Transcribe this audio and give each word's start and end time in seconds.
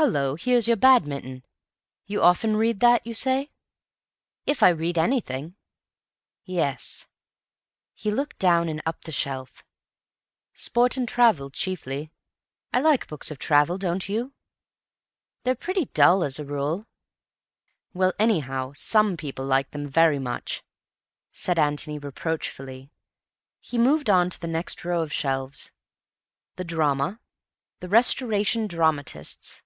Hallo, 0.00 0.36
here's 0.36 0.68
your 0.68 0.76
'Badminton.' 0.76 1.42
You 2.06 2.22
often 2.22 2.56
read 2.56 2.78
that, 2.78 3.04
you 3.04 3.14
say?" 3.14 3.50
"If 4.46 4.62
I 4.62 4.68
read 4.68 4.96
anything." 4.96 5.56
"Yes." 6.44 7.08
He 7.94 8.12
looked 8.12 8.38
down 8.38 8.68
and 8.68 8.80
up 8.86 9.00
the 9.02 9.10
shelf. 9.10 9.64
"Sport 10.54 10.96
and 10.96 11.08
Travel 11.08 11.50
chiefly. 11.50 12.12
I 12.72 12.78
like 12.80 13.08
books 13.08 13.32
of 13.32 13.40
travel, 13.40 13.76
don't 13.76 14.08
you?" 14.08 14.34
"They're 15.42 15.56
pretty 15.56 15.86
dull 15.86 16.22
as 16.22 16.38
a 16.38 16.44
rule." 16.44 16.86
"Well, 17.92 18.12
anyhow, 18.20 18.74
some 18.76 19.16
people 19.16 19.46
like 19.46 19.72
them 19.72 19.88
very 19.88 20.20
much," 20.20 20.62
said 21.32 21.58
Antony, 21.58 21.98
reproachfully. 21.98 22.92
He 23.58 23.78
moved 23.78 24.08
on 24.08 24.30
to 24.30 24.38
the 24.40 24.46
next 24.46 24.84
row 24.84 25.02
of 25.02 25.12
shelves. 25.12 25.72
"The 26.54 26.62
Drama. 26.62 27.18
The 27.80 27.88
Restoration 27.88 28.68
dramatists. 28.68 29.64